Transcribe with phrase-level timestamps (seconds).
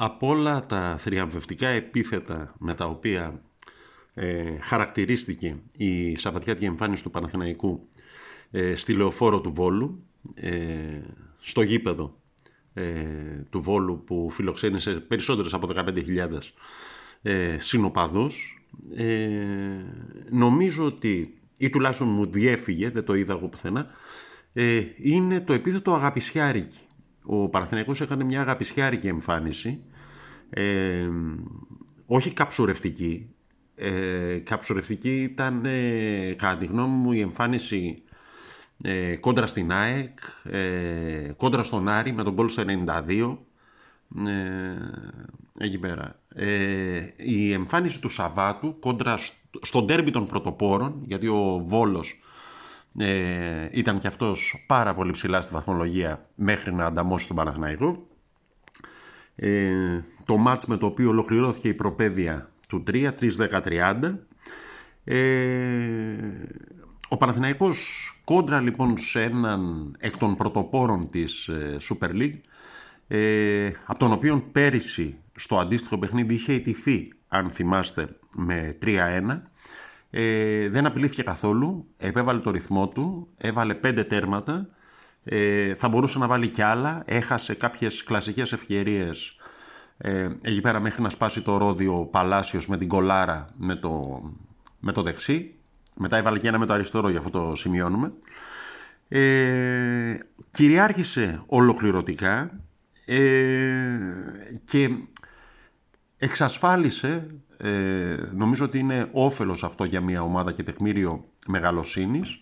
[0.00, 3.42] Από όλα τα θριαμβευτικά επίθετα με τα οποία
[4.14, 7.88] ε, χαρακτηρίστηκε η Σαββατιάτικη εμφάνιση του Παναθηναϊκού
[8.50, 11.00] ε, στη λεωφόρο του Βόλου, ε,
[11.40, 12.20] στο γήπεδο
[12.74, 12.84] ε,
[13.50, 16.38] του Βόλου που φιλοξένησε περισσότερες από 15.000
[17.22, 18.62] ε, συνοπαδούς,
[18.94, 19.28] ε,
[20.30, 23.86] νομίζω ότι, ή τουλάχιστον μου διέφυγε, δεν το είδα εγώ πουθενά,
[24.52, 26.78] ε, είναι το επίθετο αγαπησιάρικη.
[27.30, 29.82] Ο Παναθηναϊκός έκανε μια αγαπησιάρικη εμφάνιση,
[30.50, 31.08] ε,
[32.06, 33.34] όχι καψουρευτική.
[33.74, 38.02] Ε, καψουρευτική ήταν, ε, κατά τη γνώμη μου, η εμφάνιση
[38.82, 43.38] ε, κόντρα στην ΑΕΚ, ε, κόντρα στον Άρη με τον κόλ στο 92,
[44.26, 46.20] ε, εκεί πέρα.
[46.34, 49.18] Ε, η εμφάνιση του Σαββάτου κόντρα
[49.62, 52.20] στον τέρμπι των πρωτοπόρων, γιατί ο Βόλος
[52.98, 58.06] ε, ήταν και αυτός πάρα πολύ ψηλά στη βαθμολογία μέχρι να ανταμώσει τον Παναθηναϊκό.
[59.40, 64.14] Ε, το μάτς με το οποίο ολοκληρώθηκε η προπαίδεια του 3, 3-10-30.
[65.04, 65.16] Ε,
[67.08, 72.40] ο Παναθηναϊκός κόντρα λοιπόν σε έναν εκ των πρωτοπόρων της ε, Super League
[73.08, 79.40] ε, από τον οποίο πέρυσι στο αντίστοιχο παιχνίδι είχε ιτηθεί αν θυμάστε με 3-1
[80.10, 84.68] ε, δεν απειλήθηκε καθόλου, επέβαλε το ρυθμό του, έβαλε πέντε τέρματα,
[85.30, 89.36] ε, θα μπορούσε να βάλει κι άλλα, έχασε κάποιες κλασικές ευκαιρίες
[89.96, 94.20] ε, εκεί πέρα μέχρι να σπάσει το ρόδιο Παλάσιος με την κολάρα με το,
[94.80, 95.54] με το δεξί.
[95.94, 98.12] Μετά έβαλε και ένα με το αριστερό, για αυτό το σημειώνουμε.
[99.08, 100.18] Ε,
[100.50, 102.50] κυριάρχησε ολοκληρωτικά
[103.06, 103.18] ε,
[104.64, 104.90] και
[106.18, 112.40] εξασφάλισε, ε, νομίζω ότι είναι όφελος αυτό για μια ομάδα και τεκμήριο μεγαλοσύνης,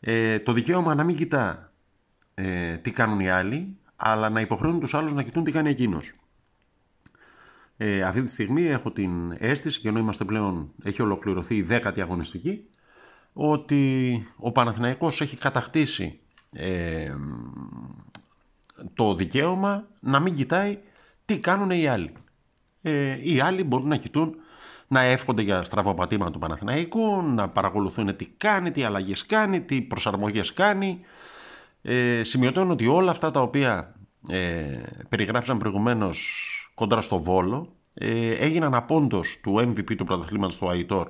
[0.00, 1.72] ε, το δικαίωμα να μην κοιτά
[2.34, 6.12] ε, τι κάνουν οι άλλοι, αλλά να υποχρεώνουν τους άλλους να κοιτούν τι κάνει εκείνος.
[7.76, 12.00] Ε, αυτή τη στιγμή έχω την αίσθηση, και ενώ είμαστε πλέον, έχει ολοκληρωθεί η δέκατη
[12.00, 12.68] αγωνιστική,
[13.32, 16.20] ότι ο Παναθηναϊκός έχει κατακτήσει
[16.52, 17.14] ε,
[18.94, 20.78] το δικαίωμα να μην κοιτάει
[21.24, 22.12] τι κάνουν οι άλλοι.
[22.82, 24.34] Ε, οι άλλοι μπορούν να κοιτούν,
[24.88, 30.52] να εύχονται για στραβοπατήμα του Παναθηναϊκού, να παρακολουθούν τι κάνει, τι αλλαγές κάνει, τι προσαρμογές
[30.52, 31.00] κάνει.
[31.86, 33.94] Ε, σημειωτώνω ότι όλα αυτά τα οποία
[34.28, 41.08] ε, περιγράψαν προηγουμένως κοντά στο Βόλο ε, έγιναν απόντος του MVP του πρωταθλήματος του Αϊτόρ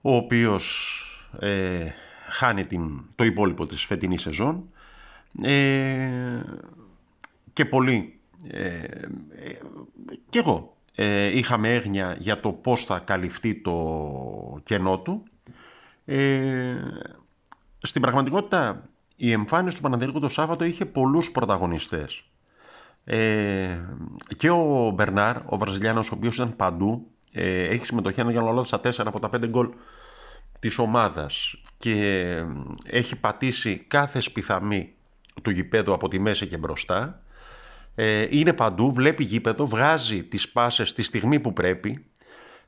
[0.00, 0.96] ο οποίος
[1.38, 1.86] ε,
[2.28, 4.68] χάνει την, το υπόλοιπο της φετινής σεζόν.
[5.42, 6.42] Ε,
[7.52, 9.02] και πολύ ε, ε
[10.30, 15.22] και εγώ ε, είχαμε έγνοια για το πώς θα καλυφθεί το κενό του.
[16.04, 16.76] Ε,
[17.78, 22.24] στην πραγματικότητα η εμφάνιση του Παναδέλικου το Σάββατο είχε πολλούς πρωταγωνιστές
[23.04, 23.78] ε,
[24.36, 28.80] και ο Μπερνάρ, ο Βραζιλιάνος, ο οποίος ήταν παντού, ε, έχει συμμετοχή, αν δεν στα
[28.80, 29.68] 4 από τα 5 γκολ
[30.60, 32.46] της ομάδας και ε,
[32.98, 34.92] έχει πατήσει κάθε σπιθαμή
[35.42, 37.22] του γηπέδου από τη μέση και μπροστά.
[37.94, 42.04] Ε, είναι παντού, βλέπει γήπεδο, βγάζει τις πάσες τη στιγμή που πρέπει.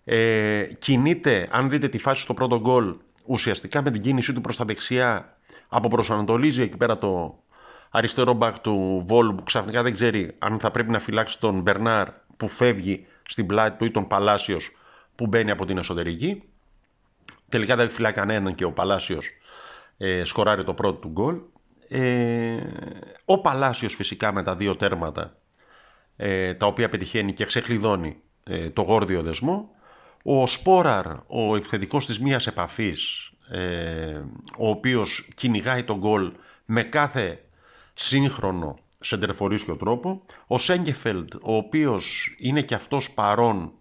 [0.04, 2.97] Ε, κινείται, αν δείτε τη φάση στο πρώτο γκολ,
[3.27, 5.34] ουσιαστικά με την κίνησή του προς τα δεξιά
[5.77, 7.45] αποπροσανατολίζει εκεί πέρα το,
[7.97, 12.09] αριστερό μπακ του Βόλου που ξαφνικά δεν ξέρει αν θα πρέπει να φυλάξει τον Μπερνάρ
[12.37, 14.71] που φεύγει στην πλάτη του ή τον Παλάσιος
[15.15, 16.43] που μπαίνει από την εσωτερική.
[17.48, 19.28] Τελικά δεν φυλάει κανέναν και ο Παλάσιος
[19.97, 21.41] ε, σκοράρει το πρώτο του γκολ.
[21.89, 22.57] Ε,
[23.25, 25.37] ο Παλάσιος φυσικά με τα δύο τέρματα
[26.16, 29.71] ε, τα οποία πετυχαίνει και ξεκλειδώνει ε, το γόρδιο δεσμό.
[30.22, 34.21] Ο Σπόραρ, ο επιθετικός της μίας επαφής, ε,
[34.59, 36.33] ο οποίος κυνηγάει τον γκολ
[36.65, 37.45] με κάθε
[37.95, 40.23] σύγχρονο σεντερφορίσιο τρόπο.
[40.47, 43.73] Ο Σέγκεφελντ, ο οποίος είναι και αυτός παρόν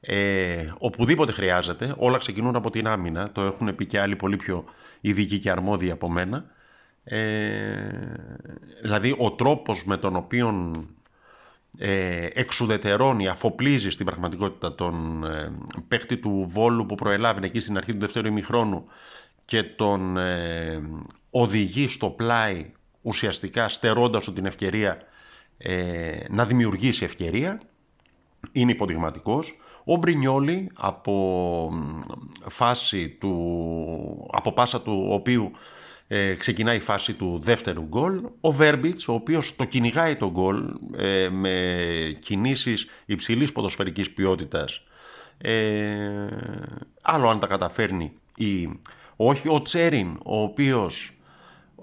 [0.00, 4.64] ε, οπουδήποτε χρειάζεται, όλα ξεκινούν από την άμυνα, το έχουν πει και άλλοι πολύ πιο
[5.00, 6.44] ειδικοί και αρμόδιοι από μένα.
[7.04, 8.14] Ε,
[8.82, 10.97] δηλαδή ο τρόπος με τον οποίο ε,
[12.32, 15.52] εξουδετερώνει, αφοπλίζει στην πραγματικότητα τον ε,
[15.88, 18.84] παίχτη του Βόλου που προελάβει εκεί στην αρχή του δεύτερου ημιχρόνου
[19.44, 20.82] και τον ε,
[21.30, 22.72] οδηγεί στο πλάι
[23.02, 24.98] ουσιαστικά στερώντας του την ευκαιρία
[25.58, 27.60] ε, να δημιουργήσει ευκαιρία.
[28.52, 29.58] Είναι υποδειγματικός.
[29.84, 31.72] Ο Μπρινιόλη από
[32.48, 35.50] φάση του, από πάσα του οποίου
[36.08, 38.20] ε, ξεκινάει η φάση του δεύτερου γκολ.
[38.40, 44.82] Ο Βέρμπιτς, ο οποίος το κυνηγάει το γκολ ε, με κινήσεις υψηλής ποδοσφαιρικής ποιότητας.
[45.38, 46.26] Ε,
[47.02, 48.78] άλλο αν τα καταφέρνει ή
[49.16, 49.48] όχι.
[49.48, 51.12] Ο Τσέριν, ο οποίος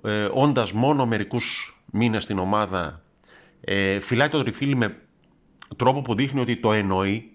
[0.03, 3.01] ε, όντας μόνο μερικούς μήνες στην ομάδα,
[3.61, 4.97] ε, φυλάει το τριφύλι με
[5.75, 7.29] τρόπο που δείχνει ότι το εννοεί.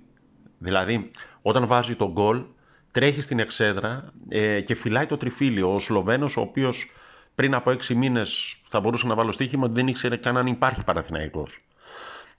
[0.58, 1.10] Δηλαδή,
[1.42, 2.42] όταν βάζει τον γκολ,
[2.90, 5.74] τρέχει στην εξέδρα ε, και φυλάει το τριφύλιο.
[5.74, 6.90] Ο Σλοβαίνος, ο οποίος
[7.34, 10.84] πριν από έξι μήνες θα μπορούσε να βάλω στοίχημα ότι δεν ήξερε καν αν υπάρχει
[10.84, 11.60] Παναθηναϊκός.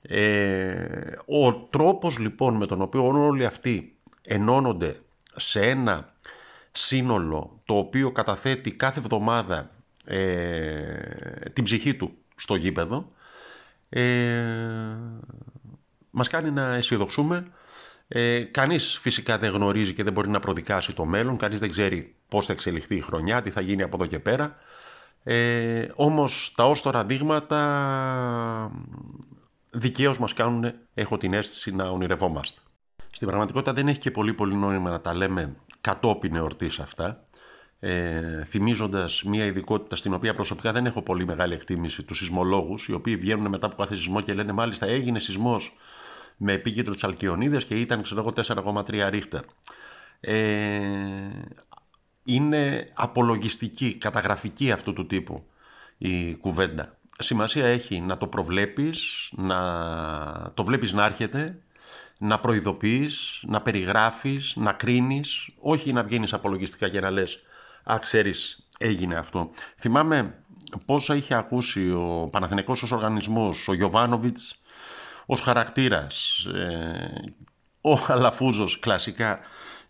[0.01, 5.00] Ε, ο τρόπος λοιπόν με τον οποίο όλοι αυτοί ενώνονται
[5.36, 6.13] σε ένα
[6.71, 9.69] σύνολο το οποίο καταθέτει κάθε εβδομάδα
[10.06, 13.12] ε, την ψυχή του στο γήπεδο
[13.89, 14.01] ε,
[16.12, 17.47] μας κάνει να αισιοδοξούμε
[18.13, 21.38] ε, κανείς φυσικά δεν γνωρίζει και δεν μπορεί να προδικάσει το μέλλον.
[21.38, 24.56] Κανείς δεν ξέρει πώς θα εξελιχθεί η χρονιά τι θα γίνει από εδώ και πέρα.
[25.24, 28.72] Ε, όμως τα όστορα δείγματα
[29.69, 32.60] δικαίως μας κάνουν, έχω την αίσθηση, να ονειρευόμαστε.
[33.12, 37.24] Στην πραγματικότητα δεν έχει και πολύ πολύ νόημα να τα λέμε κατόπιν εορτής αυτά,
[37.80, 42.94] ε, θυμίζοντας μια ειδικότητα στην οποία προσωπικά δεν έχω πολύ μεγάλη εκτίμηση τους σεισμολόγους, οι
[42.94, 45.75] οποίοι βγαίνουν μετά από κάθε σεισμό και λένε μάλιστα έγινε σεισμός
[46.44, 48.34] με επίκεντρο της Αλκιονίδας και ήταν ξέρω εγώ
[48.84, 49.42] 4,3 ρίχτερ.
[50.20, 50.82] Ε,
[52.24, 55.46] είναι απολογιστική, καταγραφική αυτού του τύπου
[55.98, 56.98] η κουβέντα.
[57.20, 61.62] Σημασία έχει να το προβλέπεις, να το βλέπεις να έρχεται,
[62.20, 67.40] να προειδοποιείς, να περιγράφεις, να κρίνεις, όχι να βγαίνεις απολογιστικά και να λες
[67.84, 69.50] «Α, ξέρεις, έγινε αυτό».
[69.78, 70.44] Θυμάμαι
[70.86, 74.61] πόσα είχε ακούσει ο Παναθηναϊκός ως οργανισμός, ο Γιωβάνοβιτς
[75.31, 77.22] ως χαρακτήρας, ε,
[77.81, 79.39] ο Αλαφούζος κλασικά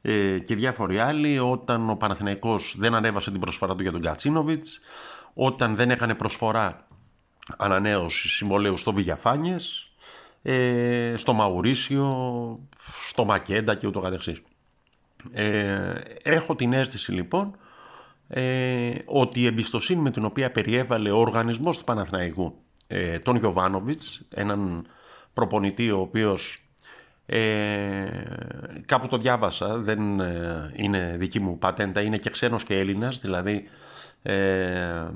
[0.02, 4.80] ε, και διάφοροι άλλοι όταν ο Παναθηναϊκός δεν ανέβασε την προσφορά του για τον Κατσίνοβιτς,
[5.34, 6.88] όταν δεν έκανε προσφορά
[7.58, 9.92] ανανέωση συμβολέου στο Βηγιαφάνιες,
[10.42, 12.60] ε, στο Μαουρίσιο,
[13.08, 14.42] στο Μακέντα και ούτω καθεξής.
[15.32, 15.94] Ε,
[16.24, 17.56] έχω την αίσθηση λοιπόν
[18.28, 22.56] ε, ότι η εμπιστοσύνη με την οποία περιέβαλε ο οργανισμός του Παναθηναϊκού
[22.88, 24.86] ε, τον Γιωβάνοβιτς, έναν
[25.34, 26.64] προπονητή ο οποίος
[27.26, 28.06] ε,
[28.86, 33.64] κάπου το διάβασα, δεν ε, είναι δική μου πατέντα, είναι και ξένος και Έλληνας, δηλαδή
[34.22, 35.08] ε,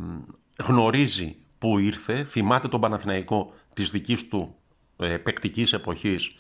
[0.64, 4.56] γνωρίζει που ήρθε, θυμάται τον Παναθηναϊκό της δικής του
[4.98, 6.36] ε, παικτικής εποχής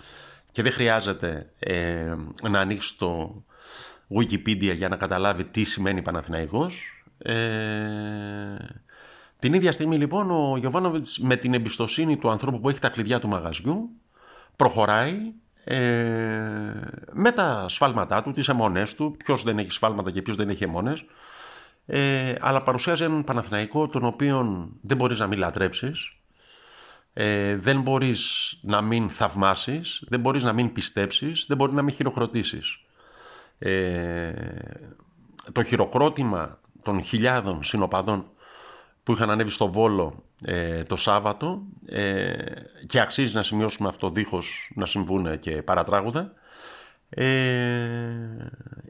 [0.51, 2.15] και δεν χρειάζεται ε,
[2.49, 3.43] να ανοίξει το
[4.19, 7.03] Wikipedia για να καταλάβει τι σημαίνει Παναθηναϊκός.
[9.35, 12.89] Ε, την ίδια στιγμή λοιπόν ο Γιωβάνοβιτς με την εμπιστοσύνη του ανθρώπου που έχει τα
[12.89, 13.89] κλειδιά του μαγαζιού
[14.55, 15.33] προχωράει
[15.63, 15.79] ε,
[17.11, 20.63] με τα σφάλματά του, τις αιμονές του, ποιος δεν έχει σφάλματα και ποιος δεν έχει
[20.63, 21.05] αιμονές,
[21.85, 26.15] ε, αλλά παρουσιάζει έναν Παναθηναϊκό τον οποίο δεν μπορείς να μην λατρέψεις,
[27.13, 31.93] ε, δεν μπορείς να μην θαυμάσεις, δεν μπορείς να μην πιστέψεις, δεν μπορείς να μην
[31.93, 32.79] χειροκροτήσεις.
[33.59, 34.33] Ε,
[35.51, 38.25] το χειροκρότημα των χιλιάδων συνοπαδών
[39.05, 42.33] που είχαν ανέβει στο Βόλο ε, το Σάββατο ε,
[42.87, 46.33] και αξίζει να σημειώσουμε αυτό δίχως να συμβούν και παρατράγουδα
[47.09, 47.29] ε,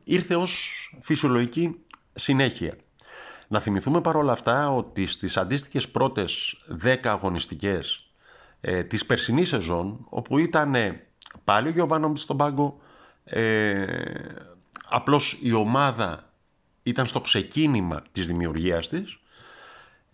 [0.03, 0.59] ήρθε ως
[1.01, 1.75] φυσιολογική
[2.13, 2.75] συνέχεια.
[3.47, 8.09] Να θυμηθούμε παρόλα αυτά ότι στις αντίστοιχες πρώτες 10 αγωνιστικές
[8.61, 10.75] ε, της περσινής σεζόν όπου ήταν
[11.43, 12.79] πάλι ο Γιωβάνο στον πάγκο
[13.23, 13.85] ε,
[14.85, 16.29] απλώς η ομάδα
[16.83, 19.19] ήταν στο ξεκίνημα της δημιουργίας της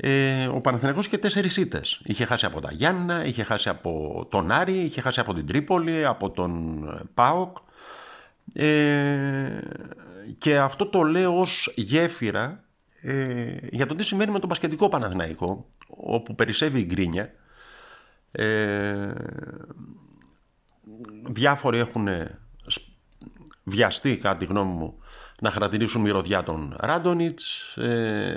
[0.04, 2.02] ε, ο Παναθηναϊκός είχε τέσσερις ήττες.
[2.04, 6.06] Είχε χάσει από τα Γιάννα, είχε χάσει από τον Άρη, είχε χάσει από την Τρίπολη,
[6.06, 7.58] από τον ε, ΠΑΟΚ.
[8.54, 9.60] Ε,
[10.38, 12.64] και αυτό το λέω ως γέφυρα
[13.02, 17.34] ε, για το τι σημαίνει με τον πασχετικό Παναθηναϊκό, όπου περισσεύει η γκρίνια.
[18.32, 19.14] Ε,
[21.30, 22.08] διάφοροι έχουν
[23.64, 24.98] βιαστεί, κατά τη γνώμη μου,
[25.42, 28.36] να χαρακτηρίσουν μυρωδιά τον Ράντονιτς, ε,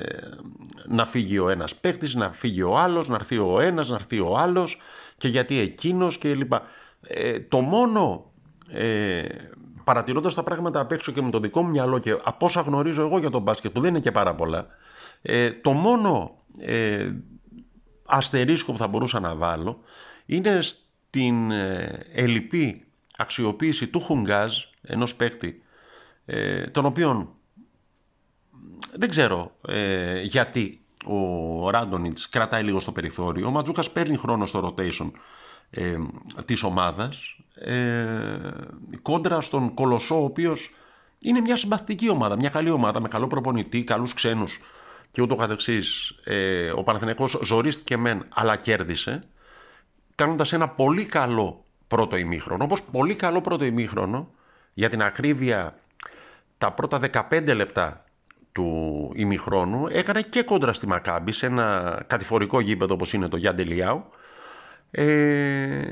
[0.89, 4.21] να φύγει ο ένας παίχτης, να φύγει ο άλλος, να έρθει ο ένας, να έρθει
[4.21, 4.81] ο άλλος
[5.17, 6.63] και γιατί εκείνος και λοιπά.
[7.01, 8.33] Ε, το μόνο
[8.69, 9.23] ε,
[9.85, 13.03] παρατηρώντας τα πράγματα απ' έξω και με το δικό μου μυαλό και από όσα γνωρίζω
[13.03, 14.67] εγώ για τον μπάσκετ που δεν είναι και πάρα πολλά,
[15.23, 17.11] ε, το μόνο ε,
[18.05, 19.79] αστερίσκο που θα μπορούσα να βάλω
[20.27, 22.85] είναι στην ε, ελλειπή
[23.17, 25.64] αξιοποίηση του Χουνγκάζ, ενός παίκτη
[26.27, 27.29] ε, τον οποίον
[28.97, 33.47] δεν ξέρω ε, γιατί ο Ράντονιτς κρατάει λίγο στο περιθώριο.
[33.47, 35.11] Ο Ματζούκας παίρνει χρόνο στο rotation
[35.71, 35.97] ε,
[36.45, 38.37] της ομάδας ε,
[39.03, 40.75] κόντρα στον Κολοσσό ο οποίος
[41.19, 44.61] είναι μια συμπαθητική ομάδα, μια καλή ομάδα με καλό προπονητή, καλούς ξένους
[45.11, 46.15] και ούτω καθεξής.
[46.25, 49.23] Ε, ο Παναθηναϊκός ζορίστηκε μεν αλλά κέρδισε
[50.15, 54.31] κάνοντας ένα πολύ καλό πρώτο ημίχρονο όπως πολύ καλό πρώτο ημίχρονο
[54.75, 55.79] για την ακρίβεια
[56.59, 58.05] τα πρώτα 15 λεπτά
[58.53, 63.65] του ημιχρόνου έκανε και κόντρα στη Μακάμπη σε ένα κατηφορικό γήπεδο όπως είναι το Γιάντε
[63.65, 64.05] Λιάου
[64.91, 65.83] Ε,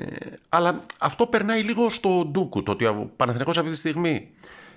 [0.48, 4.30] αλλά αυτό περνάει λίγο στο ντούκου, το ότι ο Παναθηναϊκός αυτή τη στιγμή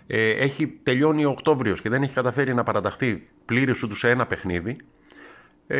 [0.07, 4.25] ε, έχει τελειώνει ο Οκτώβριος και δεν έχει καταφέρει να παραταχθεί πλήρης σου σε ένα
[4.25, 4.77] παιχνίδι,
[5.67, 5.79] ε,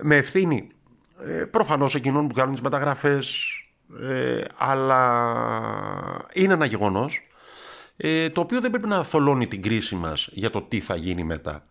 [0.00, 0.68] με ευθύνη
[1.26, 3.48] ε, προφανώς εκείνων που κάνουν τις μεταγραφές,
[4.02, 5.32] ε, αλλά
[6.32, 7.26] είναι ένα γεγονός
[7.96, 11.24] ε, το οποίο δεν πρέπει να θολώνει την κρίση μας για το τι θα γίνει
[11.24, 11.66] μετά.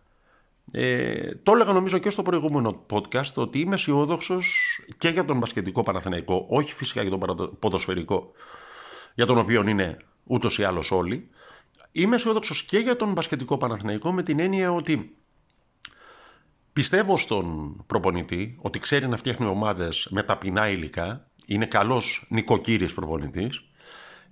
[0.72, 5.82] Ε, το έλεγα νομίζω και στο προηγούμενο podcast ότι είμαι αισιόδοξος και για τον μπασκετικό
[5.82, 8.32] Παναθηναϊκό, όχι φυσικά για τον ποδοσφαιρικό,
[9.14, 11.28] για τον οποίο είναι ούτως ή άλλως όλοι.
[11.92, 15.16] Είμαι αισιόδοξος και για τον μπασκετικό Παναθηναϊκό με την έννοια ότι
[16.72, 23.64] πιστεύω στον προπονητή ότι ξέρει να φτιάχνει ομάδες με ταπεινά υλικά, είναι καλός νοικοκύρης προπονητής,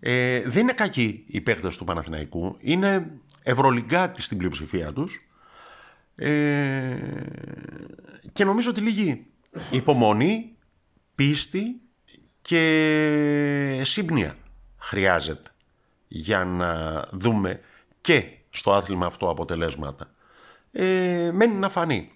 [0.05, 3.11] ε, δεν είναι κακοί οι παίκτες του Παναθηναϊκού, είναι
[3.43, 5.27] ευρωλυγκάτοι στην πλειοψηφία τους,
[6.17, 6.97] ε,
[8.33, 9.27] και νομίζω ότι λίγη
[9.71, 10.57] υπομονή,
[11.15, 11.81] πίστη
[12.43, 14.37] και σύμπνοια
[14.79, 15.51] χρειάζεται
[16.09, 17.61] για να δούμε
[18.01, 20.11] και στο άθλημα αυτό αποτελέσματα.
[20.73, 22.11] Ε, μένει να φανεί.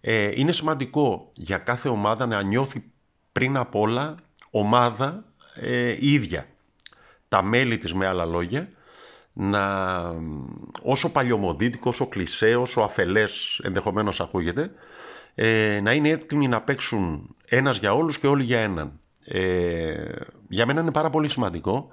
[0.00, 2.84] Ε, είναι σημαντικό για κάθε ομάδα να νιώθει
[3.32, 4.14] πριν απ' όλα
[4.50, 5.24] ομάδα
[5.54, 6.46] ε, ίδια.
[7.36, 8.68] Τα μέλη της με άλλα λόγια
[9.32, 9.64] να
[10.82, 14.70] όσο παλιωμοδίτικο, όσο κλισέ, όσο αφελές ενδεχομένως ακούγεται,
[15.34, 19.00] ε, να είναι έτοιμοι να παίξουν ένας για όλους και όλοι για έναν.
[19.24, 19.94] Ε,
[20.48, 21.90] για μένα είναι πάρα πολύ σημαντικό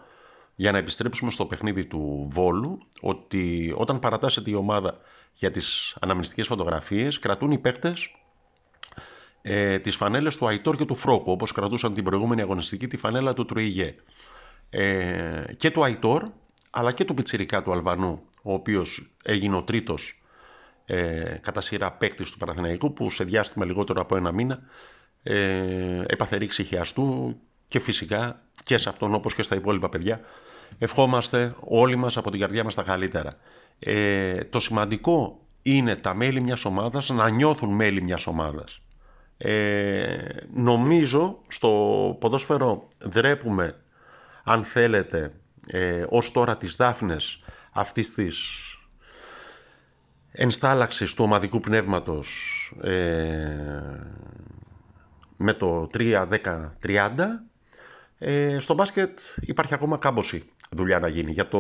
[0.56, 4.98] για να επιστρέψουμε στο παιχνίδι του Βόλου ότι όταν παρατάσσεται η ομάδα
[5.34, 8.12] για τις αναμνηστικές φωτογραφίες κρατούν οι παίκτες
[9.42, 13.34] ε, τις φανέλες του Αϊτόρ και του Φρόκου όπως κρατούσαν την προηγούμενη αγωνιστική τη φανέλα
[13.34, 13.96] του Τρουιγέ.
[14.76, 16.30] Ε, και του Αϊτόρ
[16.70, 20.22] αλλά και του πιτσιρικά του Αλβανού, ο οποίος έγινε ο τρίτος
[20.86, 24.60] ε, κατά σειρά παίκτης του Παναθηναϊκού, που σε διάστημα λιγότερο από ένα μήνα
[25.24, 27.36] ε, έπαθε ρήξη χιαστού
[27.68, 30.20] και φυσικά και σε αυτόν όπως και στα υπόλοιπα παιδιά
[30.78, 33.38] ευχόμαστε όλοι μας από την καρδιά μας τα καλύτερα.
[33.80, 38.82] Ε, το σημαντικό είναι τα μέλη μιας ομάδας να νιώθουν μέλη μιας ομάδας.
[39.38, 40.18] Ε,
[40.54, 41.70] νομίζω στο
[42.20, 43.83] ποδόσφαιρο δρέπουμε
[44.44, 45.34] αν θέλετε
[45.68, 48.38] ε, ως τώρα τις δάφνες αυτής της
[50.32, 52.30] ενστάλλαξης του ομαδικού πνεύματος
[52.82, 54.04] ε,
[55.38, 56.28] με το 3-10-30
[58.18, 61.32] ε, στο μπάσκετ υπάρχει ακόμα κάμποση δουλειά να γίνει.
[61.32, 61.60] Για το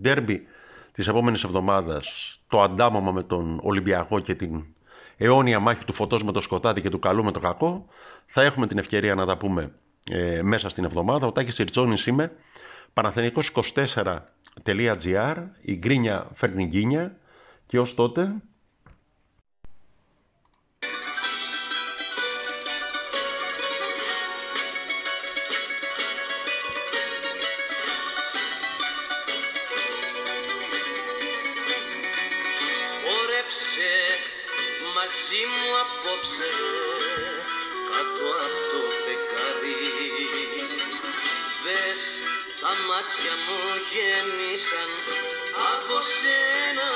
[0.00, 0.46] ντέρμπι
[0.92, 4.64] της επόμενης εβδομάδας, το αντάμωμα με τον Ολυμπιακό και την
[5.16, 7.86] αιώνια μάχη του φωτός με το σκοτάδι και του καλού με το κακό,
[8.26, 9.72] θα έχουμε την ευκαιρία να τα πούμε
[10.10, 11.26] ε, μέσα στην εβδομάδα.
[11.26, 12.32] Ο Τάκης Ιρτσόνης είμαι
[12.94, 17.16] Παναθενικός24.gr Η γκρίνια φέρνει γκίνια
[17.66, 18.34] και ως τότε
[42.64, 43.58] Τα μάτια μου
[43.92, 44.90] γέμισαν
[45.72, 46.88] από σένα.